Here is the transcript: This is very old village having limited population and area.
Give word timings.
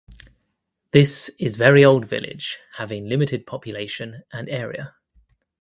This 0.93 1.29
is 1.37 1.57
very 1.57 1.85
old 1.85 2.05
village 2.05 2.57
having 2.77 3.07
limited 3.07 3.45
population 3.45 4.23
and 4.33 4.49
area. 4.49 4.95